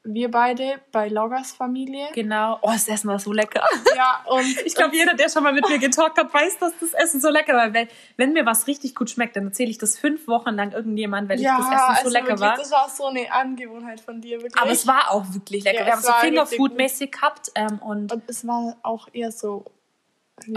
[0.03, 2.07] wir beide bei Loggers Familie.
[2.13, 2.57] Genau.
[2.61, 3.63] Oh, das Essen war so lecker.
[3.95, 6.93] Ja, und Ich glaube, jeder, der schon mal mit mir getalkt hat, weiß, dass das
[6.93, 7.73] Essen so lecker war.
[7.73, 7.87] Weil,
[8.17, 11.39] wenn mir was richtig gut schmeckt, dann erzähle ich das fünf Wochen lang irgendjemand, weil
[11.39, 12.57] ja, ich das Essen so also lecker wirklich, war.
[12.57, 14.59] Das war so eine Angewohnheit von dir, wirklich.
[14.59, 15.79] Aber es war auch wirklich lecker.
[15.81, 19.65] Ja, wir haben es so Fingerfood-mäßig gehabt ähm, und und es war auch eher so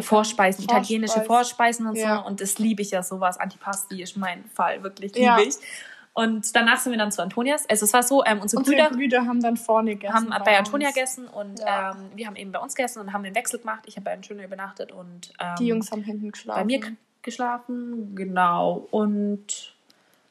[0.00, 2.20] Vorspeisen, italienische Vorspeisen und Ja.
[2.22, 2.26] so.
[2.26, 3.38] Und das liebe ich ja sowas.
[3.38, 5.36] Antipasti ist mein Fall, wirklich Ja.
[5.36, 5.56] liebe ich.
[6.16, 7.68] Und danach sind wir dann zu Antonias.
[7.68, 10.14] Also es war so, ähm, unsere Unsere Brüder Brüder haben dann vorne gegessen.
[10.14, 10.94] haben bei Antonia uns.
[10.94, 11.90] gegessen und Ja.
[11.90, 13.82] ähm, wir haben eben bei uns gegessen und haben den Wechsel gemacht.
[13.86, 16.60] Ich habe bei Antonia übernachtet und ähm, Die Jungs haben hinten geschlafen.
[16.60, 16.80] bei mir
[17.22, 18.14] geschlafen.
[18.14, 18.86] Genau.
[18.92, 19.74] Und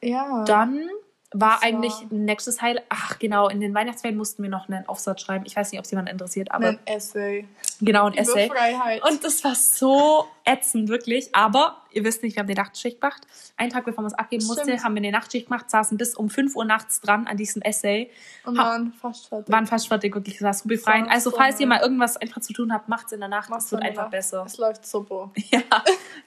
[0.00, 0.42] Ja.
[0.44, 0.88] dann
[1.32, 2.84] war war- eigentlich nächstes Highlight.
[2.88, 5.44] Ach, genau, in den Weihnachtsferien mussten wir noch einen Aufsatz schreiben.
[5.46, 7.46] Ich weiß nicht, ob es jemand interessiert, aber ein Essay.
[7.80, 8.48] Genau ein Essay.
[8.48, 9.02] Freiheit.
[9.08, 11.34] Und das war so ätzend, wirklich.
[11.34, 13.22] Aber ihr wisst nicht, wir haben die Nachtschicht gemacht.
[13.56, 14.84] Einen Tag bevor man es abgeben musste, Stimmt.
[14.84, 18.10] haben wir eine Nachtschicht gemacht, saßen bis um 5 Uhr nachts dran an diesem Essay.
[18.44, 19.52] und waren fast fertig.
[19.52, 20.34] Waren fast fertig, wirklich.
[20.38, 21.10] Das war so befreiend.
[21.10, 23.48] Also, so falls ihr mal irgendwas einfach zu tun habt, macht es in der Nacht.
[23.50, 24.10] Macht's Es wird einfach Nacht.
[24.10, 24.44] besser.
[24.46, 25.30] Es läuft super.
[25.50, 25.60] Ja,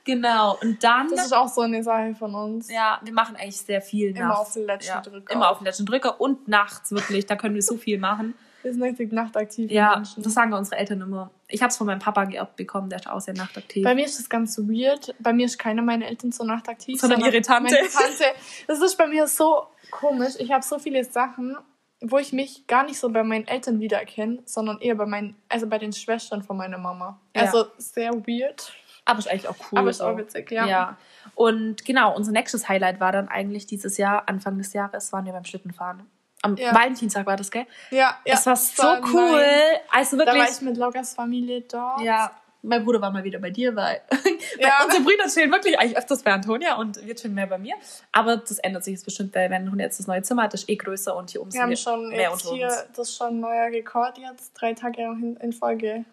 [0.03, 0.57] genau.
[0.62, 2.71] Und dann, Das ist auch so eine Sache von uns.
[2.71, 4.39] ja, wir machen eigentlich sehr viel Immer nachts.
[4.39, 5.33] auf den letzten ja, Drücker.
[5.33, 7.25] Immer auf den letzten Drücker und nachts, wirklich.
[7.25, 8.33] Da können wir so viel machen.
[8.63, 10.23] Wir sind richtig nachtaktive Ja, Menschen.
[10.23, 11.29] das sagen unsere Eltern immer.
[11.49, 13.83] Ich habe es von meinem Papa geerbt bekommen, der ist auch sehr nachtaktiv.
[13.83, 15.15] Bei mir ist das ganz weird.
[15.19, 16.99] Bei mir ist keiner meiner Eltern so nachtaktiv.
[16.99, 17.75] Sondern ihre Tante.
[17.75, 18.25] Tante.
[18.67, 20.33] Das ist bei mir so komisch.
[20.39, 21.57] Ich habe so viele Sachen,
[22.01, 25.67] wo ich mich gar nicht so bei meinen Eltern wiedererkenne, sondern eher bei meinen, also
[25.67, 27.19] bei den Schwestern von meiner Mama.
[27.36, 27.43] Ja.
[27.43, 28.73] Also sehr weird.
[29.05, 29.79] Aber ist eigentlich auch cool.
[29.79, 30.67] Aber ist auch witzig, ja.
[30.67, 30.97] Ja.
[31.33, 35.31] Und genau, unser nächstes Highlight war dann eigentlich dieses Jahr, Anfang des Jahres, waren wir
[35.31, 36.03] beim Schlittenfahren.
[36.43, 36.73] Am Ja.
[36.73, 37.65] Valentinstag war das, gell?
[37.91, 38.36] Ja, ja.
[38.36, 39.32] das war das so war cool.
[39.32, 39.80] nice.
[39.91, 40.52] Also Da war wirklich.
[40.56, 42.02] ich mit Loggers Familie dort.
[42.02, 42.32] ja,
[42.63, 44.02] mein Bruder war mal wieder bei dir, weil,
[44.60, 44.69] Ja.
[44.80, 47.76] weil unsere Brüder chillen wirklich eigentlich öfters bei Antonia und wir chillen mehr bei mir.
[48.12, 50.62] Aber das ändert sich jetzt bestimmt, weil wenn Antonia jetzt das neue Zimmer hat, das
[50.63, 52.86] ist eh größer und hier oben Wir haben wir schon mehr jetzt unter hier, uns.
[52.95, 55.02] das ist schon ein neuer Rekord jetzt, drei Tage
[55.39, 56.04] in, Folge.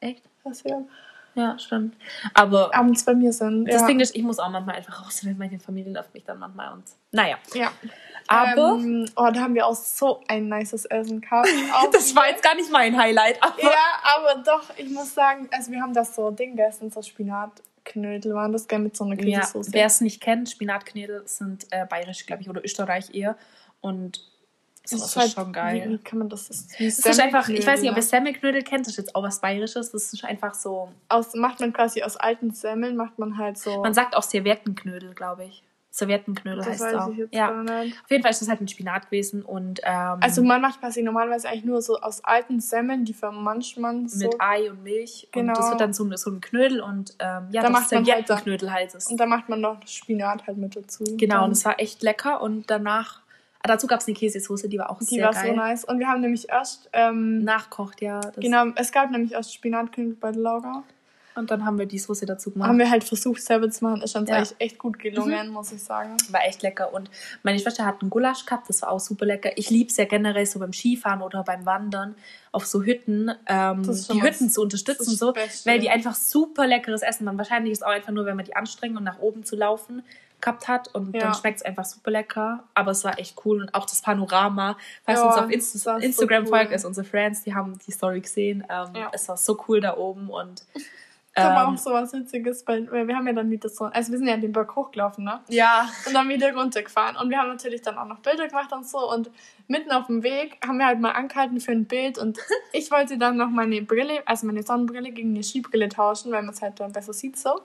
[0.00, 0.22] Echt?
[0.44, 0.84] Was wir
[1.34, 1.96] Ja, stimmt.
[2.34, 3.66] Aber abends bei mir sind.
[3.66, 3.86] das ja.
[3.86, 6.72] Ding ist, ich muss auch manchmal einfach raus, weil meine Familie läuft mich dann manchmal
[6.72, 7.36] und naja.
[7.54, 7.72] Ja.
[8.28, 11.48] Aber Ähm, oh, da haben wir auch so ein nices Essen gehabt.
[11.92, 13.70] Das war jetzt gar nicht mein Highlight, aber Ja,
[14.16, 18.52] aber doch, ich muss sagen, also wir haben das so Ding gegessen, so Spinatknödel waren
[18.52, 19.72] das, gell, mit so einer Ja, Käsesoße.
[19.72, 23.36] wer es nicht kennt, Spinatknödel sind äh, bayerisch, glaube ich, oder Österreich eher.
[23.80, 24.20] Und
[24.82, 25.84] Das, das ist, halt, schon geil.
[25.88, 26.48] Wie kann man das?
[26.48, 29.14] Das ist, das ist einfach, ich weiß nicht, ob ihr Semmelknödel kennt, das ist jetzt
[29.14, 29.92] auch was Bayerisches.
[29.92, 30.92] Das ist einfach so.
[31.08, 33.82] Aus, macht man quasi aus alten Semmeln, macht man halt so.
[33.82, 35.62] Man sagt auch Serviettenknödel, glaube ich.
[35.96, 37.10] Serviettenknödel das heißt weiß auch.
[37.10, 37.48] Ich jetzt ja.
[37.48, 39.80] Auf jeden Fall ist das halt ein Spinat gewesen und.
[39.82, 44.06] Ähm, also man macht quasi normalerweise eigentlich nur so aus alten Semmeln, die vermanscht man
[44.06, 44.26] so.
[44.26, 45.28] Mit Ei und Milch.
[45.32, 45.52] Genau.
[45.52, 48.70] Und das wird dann so, so ein Knödel und ähm, ja, da das macht Serviettenknödel
[48.70, 49.06] halt, heißt es.
[49.06, 51.04] Und da macht man noch Spinat halt mit dazu.
[51.16, 53.20] Genau, und es war echt lecker und danach
[53.62, 55.50] Ah, dazu gab es eine Käsesoße, die war auch die sehr war geil.
[55.50, 55.84] Die war so nice.
[55.84, 56.88] Und wir haben nämlich erst...
[56.92, 58.20] Ähm, Nachkocht, ja.
[58.36, 60.84] genau, es gab nämlich erst Spinatknödel bei der Laura.
[61.36, 62.68] Und dann haben wir die Soße dazu gemacht.
[62.68, 64.02] Haben wir halt versucht, selber zu machen.
[64.02, 64.36] Ist uns ja.
[64.36, 65.52] eigentlich echt gut gelungen, mhm.
[65.52, 66.16] muss ich sagen.
[66.30, 66.92] War echt lecker.
[66.92, 67.10] Und
[67.42, 69.50] meine Schwester hat einen Gulasch gehabt, das war auch super lecker.
[69.56, 72.14] Ich liebe es ja generell so beim Skifahren oder beim Wandern
[72.52, 77.24] auf so Hütten, ähm, die Hütten zu unterstützen, so, weil die einfach super leckeres Essen
[77.24, 77.36] machen.
[77.36, 80.02] Wahrscheinlich ist es auch einfach nur, wenn man die anstrengen und nach oben zu laufen
[80.40, 81.22] gehabt hat und ja.
[81.22, 82.64] dann schmeckt es einfach super lecker.
[82.74, 86.46] Aber es war echt cool und auch das Panorama, falls ja, uns auf Insta Instagram
[86.46, 86.58] so cool.
[86.58, 88.64] folgt, ist unsere Friends, die haben die Story gesehen.
[88.68, 89.10] Ähm, ja.
[89.12, 90.64] Es war so cool da oben und
[91.36, 94.10] da war ähm, auch so was Witziges, weil wir haben ja dann wieder so, also
[94.10, 95.40] wir sind ja den Berg hochgelaufen, ne?
[95.48, 95.86] Ja.
[96.06, 97.16] Und dann wieder runtergefahren.
[97.16, 99.12] Und wir haben natürlich dann auch noch Bilder gemacht und so.
[99.12, 99.30] Und
[99.68, 102.16] mitten auf dem Weg haben wir halt mal angehalten für ein Bild.
[102.16, 102.38] Und
[102.72, 106.54] ich wollte dann noch meine Brille, also meine Sonnenbrille gegen eine Skibrille tauschen, weil man
[106.54, 107.60] es halt dann besser sieht so.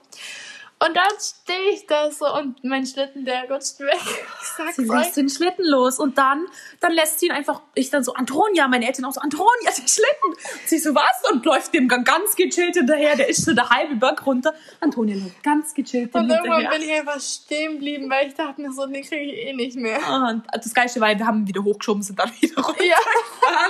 [0.84, 4.00] Und dann stehe ich da so und mein Schlitten, der rutscht weg.
[4.40, 6.46] Ich sag's sie lässt den Schlitten los und dann,
[6.80, 9.86] dann lässt sie ihn einfach, ich dann so, Antonia, meine Eltern auch so, Antonia, den
[9.86, 10.24] Schlitten.
[10.24, 11.30] Und sie so, was?
[11.30, 14.54] Und läuft dem ganz gechillt hinterher, der ist so der halbe Berg runter.
[14.80, 18.72] Antonia läuft ganz gechillt Und irgendwann bin ich einfach stehen geblieben, weil ich dachte mir
[18.72, 20.00] so, den kriege ich eh nicht mehr.
[20.04, 22.82] Ah, und das Geilste war, wir haben wieder hochgeschoben, sind dann wieder runter.
[22.82, 22.96] Ja.
[23.42, 23.68] ja.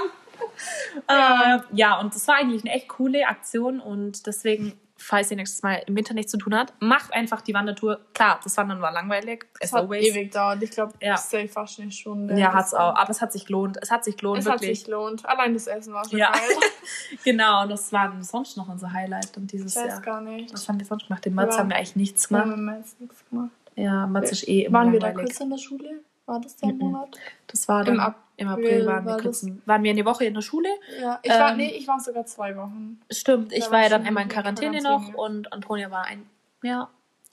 [1.09, 5.63] Äh, ja, und das war eigentlich eine echt coole Aktion und deswegen falls ihr nächstes
[5.63, 8.01] Mal im Winter nichts zu tun habt, macht einfach die Wandertour.
[8.15, 9.47] Klar, das Wandern war langweilig.
[9.61, 10.07] Es hat always.
[10.07, 10.63] ewig dauert.
[10.63, 11.17] Ich glaube, ja.
[11.17, 12.39] safe fast eine Stunde.
[12.39, 12.95] Ja, hat es auch.
[12.95, 13.79] Aber es hat sich gelohnt.
[13.83, 14.71] Es hat sich gelohnt, es wirklich.
[14.71, 15.27] Es hat sich gelohnt.
[15.27, 16.31] Allein das Essen war schon ja.
[16.31, 16.41] geil.
[17.25, 19.37] genau, und das war sonst noch unser Highlight.
[19.37, 20.01] Und dieses ich weiß Jahr.
[20.01, 20.53] gar nicht.
[20.53, 21.25] Was haben wir sonst gemacht?
[21.25, 21.61] Den Mats ja.
[21.61, 22.47] haben wir eigentlich nichts gemacht.
[22.47, 23.51] Wir haben Mats nichts gemacht.
[23.75, 25.03] Ja, Mats ist eh immer Waren langweilig.
[25.03, 26.01] wir da kurz in der Schule?
[26.27, 26.79] War das der mhm.
[26.79, 27.19] Monat?
[27.47, 30.35] Das war dann, Im, Ab im April waren wir, kurz, waren wir eine Woche in
[30.35, 30.69] der Schule.
[31.01, 33.01] Ja, ich war, ähm, nee, ich war sogar zwei Wochen.
[33.11, 36.27] Stimmt, ich da war ja dann einmal in Quarantäne, Quarantäne, noch und Antonia war ein,
[36.63, 36.89] ja,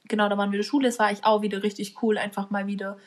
[0.08, 0.88] genau, da waren wir in der Schule.
[0.88, 2.98] Es war eigentlich auch wieder richtig cool, einfach mal wieder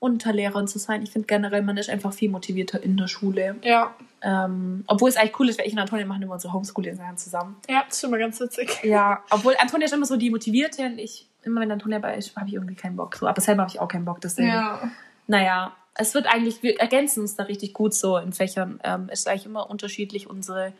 [0.00, 1.02] unter Lehrern zu sein.
[1.02, 3.56] Ich finde generell, man ist einfach viel motivierter in der Schule.
[3.62, 3.94] Ja.
[4.22, 7.56] Ähm, obwohl es eigentlich cool ist, weil ich und Antonia machen immer unsere Homeschooling-Sachen zusammen.
[7.68, 8.80] Ja, das ist schon mal ganz witzig.
[8.84, 12.36] Ja, obwohl Antonia ist immer so die Motivierte und ich, immer wenn Antonia bei ist,
[12.36, 13.16] habe ich irgendwie keinen Bock.
[13.16, 14.48] So, aber selber habe ich auch keinen Bock, deswegen.
[14.48, 14.88] Ja.
[15.28, 18.80] Naja, es wird eigentlich, wir ergänzen uns da richtig gut so in Fächern.
[18.82, 20.72] Ähm, ist eigentlich immer unterschiedlich unsere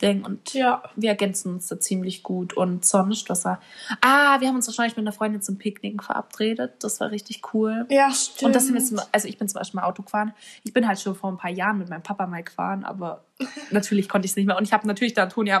[0.00, 2.52] Dinge und ja, wir ergänzen uns da ziemlich gut.
[2.52, 3.60] Und sonst, was war.
[4.00, 6.74] Ah, wir haben uns wahrscheinlich mit einer Freundin zum Picknick verabredet.
[6.84, 7.86] Das war richtig cool.
[7.88, 8.42] Ja, stimmt.
[8.44, 10.34] Und das sind zum, also ich bin zum Beispiel mal Auto gefahren.
[10.62, 13.24] Ich bin halt schon vor ein paar Jahren mit meinem Papa mal gefahren, aber
[13.70, 14.56] natürlich konnte ich es nicht mehr.
[14.56, 15.60] Und ich habe natürlich da Antonia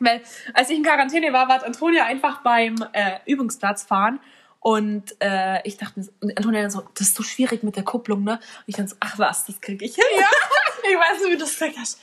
[0.00, 0.20] weil
[0.54, 4.18] als ich in Quarantäne war, war Antonia einfach beim äh, Übungsplatz fahren
[4.62, 8.22] und äh, ich dachte mir, und Antonia so, das ist so schwierig mit der Kupplung,
[8.22, 8.34] ne?
[8.34, 10.04] Und ich dann so, ach was, das kriege ich hin.
[10.16, 10.26] Ja,
[10.88, 12.00] ich weiß nicht, wie du das gesagt hast.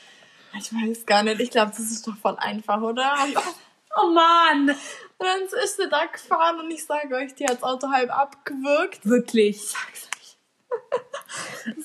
[0.58, 1.40] Ich weiß gar nicht.
[1.40, 3.16] Ich glaube, das ist doch voll einfach, oder?
[3.96, 4.70] oh Mann!
[4.70, 8.10] Und dann ist sie da gefahren und ich sage euch, die hat das Auto halb
[8.12, 9.06] abgewürgt.
[9.06, 9.56] Wirklich.
[9.56, 10.20] Ich sag's das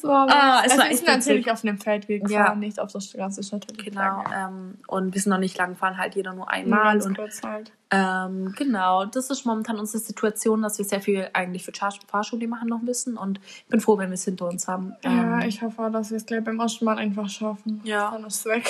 [0.02, 2.54] war ah, es also war echt natürlich auf einem Feldweg gefahren, ja.
[2.54, 3.40] nicht auf der Straße.
[3.76, 4.24] Genau.
[4.34, 6.94] Ähm, und wir sind noch nicht lang gefahren, halt jeder nur einmal.
[6.94, 7.72] Ganz und, kurz halt.
[7.90, 11.72] Ähm, genau, das ist momentan unsere Situation, dass wir sehr viel eigentlich für
[12.06, 13.16] Fahrschule machen noch müssen.
[13.16, 14.94] Und ich bin froh, wenn wir es hinter uns haben.
[15.04, 17.80] Ja, ähm, ich hoffe, dass wir es gleich beim ersten Mal einfach schaffen.
[17.84, 18.10] Ja.
[18.10, 18.68] Dann ist es weg.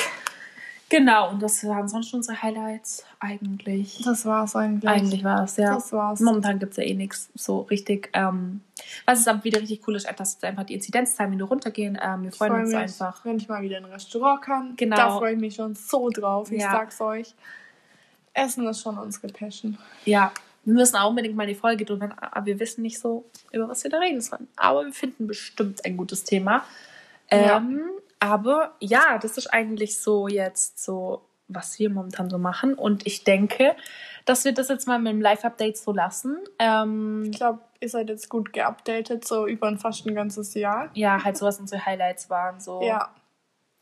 [0.90, 4.02] Genau, und das waren sonst unsere Highlights eigentlich.
[4.04, 4.88] Das war's eigentlich.
[4.88, 5.74] Eigentlich war es, ja.
[5.74, 6.20] Das war's.
[6.20, 8.10] Momentan gibt es ja eh nichts so richtig.
[8.12, 8.60] Ähm,
[9.06, 11.98] was ist aber wieder richtig cool ist, dass einfach die Inzidenzzahlen wieder runtergehen.
[12.00, 13.24] Ähm, wir freuen freu uns mich, einfach.
[13.24, 14.76] Wenn ich mal wieder in ein Restaurant kann.
[14.76, 14.96] Genau.
[14.96, 16.52] Da freue ich mich schon so drauf.
[16.52, 16.70] Ich ja.
[16.70, 17.34] sag's euch.
[18.34, 19.78] Essen ist schon unsere Passion.
[20.04, 20.32] Ja,
[20.64, 23.84] wir müssen auch unbedingt mal die Folge drüber, aber wir wissen nicht so, über was
[23.84, 24.48] wir da reden sollen.
[24.56, 26.64] Aber wir finden bestimmt ein gutes Thema.
[27.30, 27.84] Ähm, ja.
[28.24, 32.72] Aber ja, das ist eigentlich so jetzt so, was wir momentan so machen.
[32.72, 33.76] Und ich denke,
[34.24, 36.38] dass wir das jetzt mal mit dem Live-Update so lassen.
[36.58, 40.88] Ähm, ich glaube, ihr seid jetzt gut geupdatet, so über ein fast ein ganzes Jahr.
[40.94, 42.60] Ja, halt so, was unsere Highlights waren.
[42.60, 42.80] So.
[42.82, 43.10] Ja.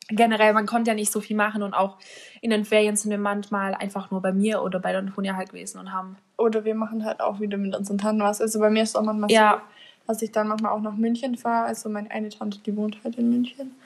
[0.09, 1.98] Generell, man konnte ja nicht so viel machen und auch
[2.40, 5.50] in den Ferien sind wir manchmal einfach nur bei mir oder bei der Antonia halt
[5.50, 6.16] gewesen und haben.
[6.37, 8.40] Oder wir machen halt auch wieder mit unseren Tanten was.
[8.40, 9.62] Also bei mir ist es auch manchmal ja.
[10.05, 11.66] so, dass ich dann manchmal auch nach München fahre.
[11.66, 13.76] Also meine eine Tante, die wohnt halt in München.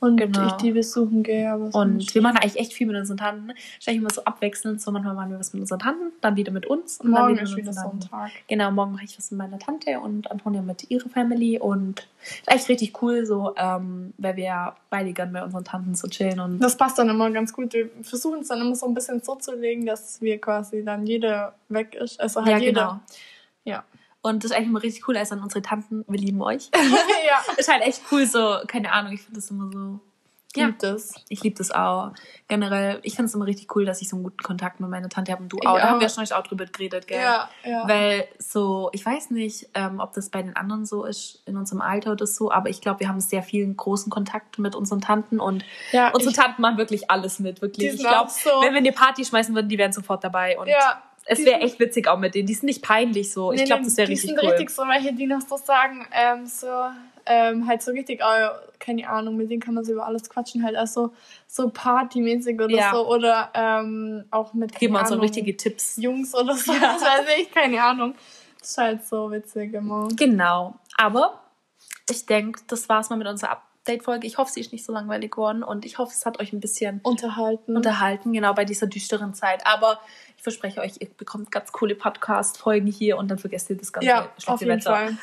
[0.00, 0.46] Und genau.
[0.46, 1.50] ich die besuchen gehe.
[1.50, 3.48] Aber und wir machen eigentlich echt viel mit unseren Tanten.
[3.48, 4.80] Wahrscheinlich immer so abwechselnd.
[4.80, 7.00] So manchmal machen wir was mit unseren Tanten, dann wieder mit uns.
[7.00, 8.30] Und morgen dann wieder ist wieder so ein Tag.
[8.46, 11.58] Genau, morgen mache ich was mit meiner Tante und Antonia mit ihrer Family.
[11.58, 16.06] Und ist eigentlich richtig cool, so, ähm, weil wir beide gerne bei unseren Tanten so
[16.06, 16.38] chillen.
[16.38, 17.72] Und das passt dann immer ganz gut.
[17.72, 21.06] Wir versuchen es dann immer so ein bisschen so zu legen, dass wir quasi dann
[21.06, 22.20] jeder weg ist.
[22.20, 22.80] Also halt ja, jeder.
[22.82, 23.00] Genau.
[23.64, 23.84] Ja.
[24.28, 26.70] Und das ist eigentlich immer richtig cool, als dann unsere Tanten, wir lieben euch.
[26.74, 27.54] ja.
[27.56, 30.00] Ist halt echt cool, so, keine Ahnung, ich finde das immer so.
[30.54, 30.66] Ich ja.
[30.66, 31.14] liebe das.
[31.28, 32.12] Ich liebe das auch.
[32.48, 35.10] Generell, ich finde es immer richtig cool, dass ich so einen guten Kontakt mit meiner
[35.10, 35.76] Tante habe und du auch.
[35.76, 37.20] Da haben wir schon auch drüber geredet, gell?
[37.20, 37.86] Ja, ja.
[37.86, 41.82] Weil so, ich weiß nicht, ähm, ob das bei den anderen so ist, in unserem
[41.82, 45.38] Alter oder so, aber ich glaube, wir haben sehr viel großen Kontakt mit unseren Tanten
[45.38, 47.94] und ja, unsere Tanten machen wirklich alles mit, wirklich.
[47.94, 51.02] Ich glaube, so wenn wir eine Party schmeißen würden, die wären sofort dabei und ja,
[51.30, 52.46] es wäre echt witzig auch mit denen.
[52.46, 53.52] Die sind nicht peinlich so.
[53.52, 54.36] Nee, ich glaube, das wäre richtig cool.
[54.36, 56.66] Die sind richtig so welche, die noch so sagen, ähm, so,
[57.26, 60.64] ähm, halt so richtig, oh, keine Ahnung, mit denen kann man so über alles quatschen,
[60.64, 61.12] halt also
[61.46, 62.92] so partymäßig oder ja.
[62.92, 63.06] so.
[63.06, 64.74] Oder ähm, auch mit.
[64.78, 65.96] Geben uns so richtige Tipps.
[65.98, 66.72] Jungs oder so.
[66.78, 66.94] Ja.
[66.94, 68.14] Das weiß ich, keine Ahnung.
[68.58, 70.08] Das ist halt so witzig immer.
[70.16, 70.76] Genau.
[70.96, 71.42] Aber
[72.08, 74.26] ich denke, das war's mal mit unserer Update-Folge.
[74.26, 76.60] Ich hoffe, sie ist nicht so langweilig geworden und ich hoffe, es hat euch ein
[76.60, 77.76] bisschen unterhalten.
[77.76, 79.66] Unterhalten, genau, bei dieser düsteren Zeit.
[79.66, 80.00] Aber
[80.38, 84.08] ich verspreche euch, ihr bekommt ganz coole Podcast-Folgen hier und dann vergesst ihr das ganze
[84.08, 84.94] ja, auf jeden Wetter.
[84.96, 85.16] Fall.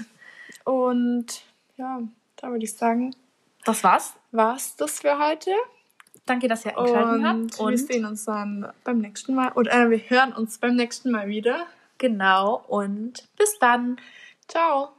[0.66, 1.42] Und
[1.78, 2.02] ja,
[2.36, 3.16] da würde ich sagen,
[3.64, 4.14] das war's.
[4.32, 5.52] War's das für heute.
[6.26, 7.60] Danke, dass ihr eingeschaltet habt.
[7.60, 9.54] Und wir sehen uns dann beim nächsten Mal.
[9.54, 11.66] Oder äh, wir hören uns beim nächsten Mal wieder.
[11.98, 12.64] Genau.
[12.68, 13.98] Und bis dann.
[14.48, 14.95] Ciao.